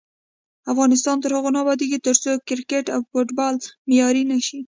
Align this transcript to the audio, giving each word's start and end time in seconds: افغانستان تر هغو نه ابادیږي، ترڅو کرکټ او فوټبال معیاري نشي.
افغانستان 0.71 1.15
تر 1.23 1.31
هغو 1.35 1.49
نه 1.55 1.59
ابادیږي، 1.63 1.97
ترڅو 2.05 2.31
کرکټ 2.47 2.85
او 2.95 2.99
فوټبال 3.09 3.55
معیاري 3.89 4.23
نشي. 4.31 4.59